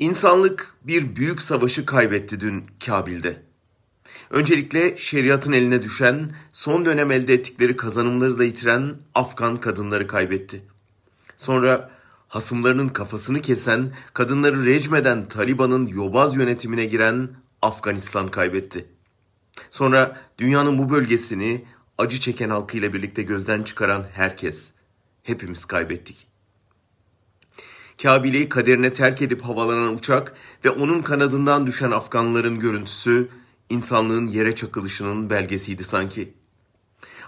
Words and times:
İnsanlık 0.00 0.74
bir 0.84 1.16
büyük 1.16 1.42
savaşı 1.42 1.86
kaybetti 1.86 2.40
dün 2.40 2.64
Kabil'de. 2.86 3.42
Öncelikle 4.30 4.96
şeriatın 4.96 5.52
eline 5.52 5.82
düşen, 5.82 6.34
son 6.52 6.84
dönem 6.84 7.10
elde 7.10 7.34
ettikleri 7.34 7.76
kazanımları 7.76 8.38
da 8.38 8.44
yitiren 8.44 8.94
Afgan 9.14 9.56
kadınları 9.56 10.06
kaybetti. 10.06 10.62
Sonra 11.36 11.90
hasımlarının 12.28 12.88
kafasını 12.88 13.42
kesen, 13.42 13.92
kadınları 14.14 14.64
rejmeden 14.64 15.28
Taliban'ın 15.28 15.86
yobaz 15.86 16.36
yönetimine 16.36 16.84
giren 16.84 17.28
Afganistan 17.62 18.28
kaybetti. 18.28 18.86
Sonra 19.70 20.16
dünyanın 20.38 20.78
bu 20.78 20.90
bölgesini 20.90 21.64
acı 21.98 22.20
çeken 22.20 22.50
halkıyla 22.50 22.92
birlikte 22.92 23.22
gözden 23.22 23.62
çıkaran 23.62 24.06
herkes, 24.12 24.70
hepimiz 25.22 25.64
kaybettik. 25.64 26.26
Kabil'i 28.02 28.48
kaderine 28.48 28.92
terk 28.92 29.22
edip 29.22 29.42
havalanan 29.42 29.94
uçak 29.94 30.34
ve 30.64 30.70
onun 30.70 31.02
kanadından 31.02 31.66
düşen 31.66 31.90
Afganların 31.90 32.58
görüntüsü 32.58 33.28
insanlığın 33.70 34.26
yere 34.26 34.56
çakılışının 34.56 35.30
belgesiydi 35.30 35.84
sanki. 35.84 36.34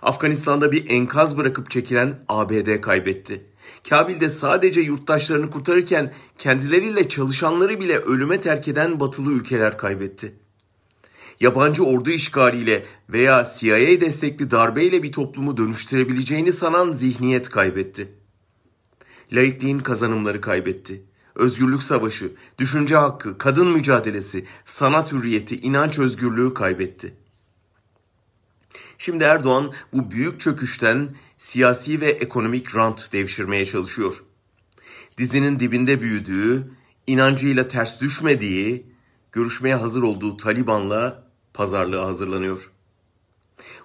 Afganistan'da 0.02 0.72
bir 0.72 0.90
enkaz 0.90 1.36
bırakıp 1.36 1.70
çekilen 1.70 2.24
ABD 2.28 2.80
kaybetti. 2.80 3.46
Kabil'de 3.88 4.28
sadece 4.28 4.80
yurttaşlarını 4.80 5.50
kurtarırken 5.50 6.12
kendileriyle 6.38 7.08
çalışanları 7.08 7.80
bile 7.80 7.98
ölüme 7.98 8.40
terk 8.40 8.68
eden 8.68 9.00
batılı 9.00 9.32
ülkeler 9.32 9.78
kaybetti. 9.78 10.34
Yabancı 11.40 11.84
ordu 11.84 12.10
işgaliyle 12.10 12.84
veya 13.08 13.48
CIA 13.58 14.00
destekli 14.00 14.50
darbeyle 14.50 15.02
bir 15.02 15.12
toplumu 15.12 15.56
dönüştürebileceğini 15.56 16.52
sanan 16.52 16.92
zihniyet 16.92 17.48
kaybetti.'' 17.48 18.21
Laikliğin 19.32 19.78
kazanımları 19.78 20.40
kaybetti. 20.40 21.02
Özgürlük 21.34 21.82
savaşı, 21.82 22.32
düşünce 22.58 22.96
hakkı, 22.96 23.38
kadın 23.38 23.68
mücadelesi, 23.68 24.46
sanat 24.64 25.12
hürriyeti, 25.12 25.56
inanç 25.60 25.98
özgürlüğü 25.98 26.54
kaybetti. 26.54 27.14
Şimdi 28.98 29.24
Erdoğan 29.24 29.72
bu 29.92 30.10
büyük 30.10 30.40
çöküşten 30.40 31.08
siyasi 31.38 32.00
ve 32.00 32.10
ekonomik 32.10 32.76
rant 32.76 33.12
devşirmeye 33.12 33.66
çalışıyor. 33.66 34.22
Dizinin 35.18 35.60
dibinde 35.60 36.00
büyüdüğü, 36.02 36.70
inancıyla 37.06 37.68
ters 37.68 38.00
düşmediği, 38.00 38.86
görüşmeye 39.32 39.74
hazır 39.74 40.02
olduğu 40.02 40.36
Taliban'la 40.36 41.24
pazarlığa 41.54 42.06
hazırlanıyor. 42.06 42.70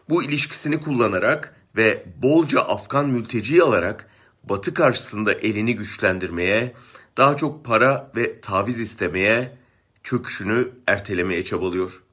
Bu 0.09 0.23
ilişkisini 0.23 0.81
kullanarak 0.81 1.55
ve 1.75 2.05
bolca 2.21 2.61
Afgan 2.61 3.09
mülteci 3.09 3.63
alarak 3.63 4.09
Batı 4.49 4.73
karşısında 4.73 5.33
elini 5.33 5.75
güçlendirmeye, 5.75 6.73
daha 7.17 7.37
çok 7.37 7.65
para 7.65 8.11
ve 8.15 8.41
taviz 8.41 8.79
istemeye, 8.79 9.57
çöküşünü 10.03 10.71
ertelemeye 10.87 11.45
çabalıyor. 11.45 12.03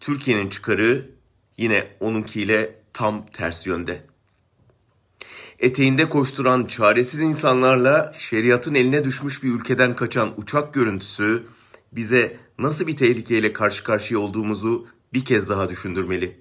Türkiye'nin 0.00 0.50
çıkarı 0.50 1.10
yine 1.56 1.86
onunkiyle 2.00 2.82
tam 2.92 3.26
ters 3.26 3.66
yönde. 3.66 4.06
Eteğinde 5.58 6.08
koşturan 6.08 6.64
çaresiz 6.64 7.20
insanlarla 7.20 8.12
şeriatın 8.18 8.74
eline 8.74 9.04
düşmüş 9.04 9.42
bir 9.42 9.54
ülkeden 9.54 9.96
kaçan 9.96 10.32
uçak 10.36 10.74
görüntüsü 10.74 11.42
bize 11.92 12.36
nasıl 12.58 12.86
bir 12.86 12.96
tehlikeyle 12.96 13.52
karşı 13.52 13.84
karşıya 13.84 14.20
olduğumuzu 14.20 14.86
bir 15.12 15.24
kez 15.24 15.48
daha 15.48 15.70
düşündürmeli. 15.70 16.40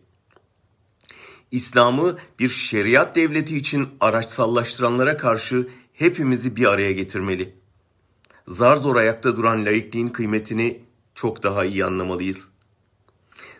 İslam'ı 1.51 2.17
bir 2.39 2.49
şeriat 2.49 3.15
devleti 3.15 3.57
için 3.57 3.89
araçsallaştıranlara 3.99 5.17
karşı 5.17 5.67
hepimizi 5.93 6.55
bir 6.55 6.65
araya 6.65 6.91
getirmeli. 6.91 7.55
Zar 8.47 8.75
zor 8.75 8.95
ayakta 8.95 9.37
duran 9.37 9.65
laikliğin 9.65 10.07
kıymetini 10.07 10.83
çok 11.15 11.43
daha 11.43 11.65
iyi 11.65 11.85
anlamalıyız. 11.85 12.49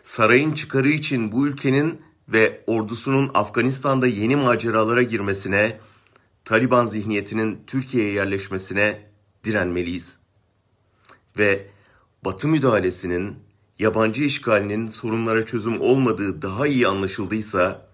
Sarayın 0.02 0.52
çıkarı 0.52 0.88
için 0.88 1.32
bu 1.32 1.46
ülkenin 1.46 2.00
ve 2.28 2.64
ordusunun 2.66 3.30
Afganistan'da 3.34 4.06
yeni 4.06 4.36
maceralara 4.36 5.02
girmesine, 5.02 5.80
Taliban 6.44 6.86
zihniyetinin 6.86 7.62
Türkiye'ye 7.66 8.12
yerleşmesine 8.12 9.10
direnmeliyiz. 9.44 10.18
Ve 11.38 11.66
Batı 12.24 12.48
müdahalesinin 12.48 13.36
yabancı 13.80 14.24
işgalinin 14.24 14.86
sorunlara 14.86 15.46
çözüm 15.46 15.80
olmadığı 15.80 16.42
daha 16.42 16.66
iyi 16.66 16.88
anlaşıldıysa, 16.88 17.88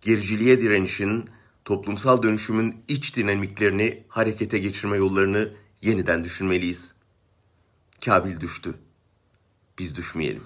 gericiliğe 0.00 0.60
direnişin, 0.60 1.24
toplumsal 1.64 2.22
dönüşümün 2.22 2.76
iç 2.88 3.16
dinamiklerini 3.16 4.04
harekete 4.08 4.58
geçirme 4.58 4.96
yollarını 4.96 5.52
yeniden 5.82 6.24
düşünmeliyiz. 6.24 6.92
Kabil 8.04 8.40
düştü. 8.40 8.74
Biz 9.78 9.96
düşmeyelim. 9.96 10.42